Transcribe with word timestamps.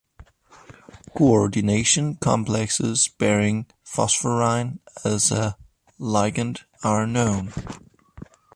Coordination 1.15 2.15
complexes 2.15 3.07
bearing 3.07 3.67
phosphorine 3.83 4.79
as 5.05 5.31
a 5.31 5.55
ligand 5.99 6.63
are 6.83 7.05
known. 7.05 7.53